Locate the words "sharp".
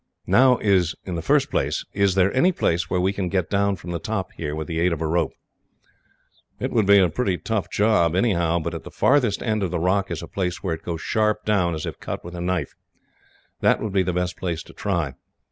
11.01-11.45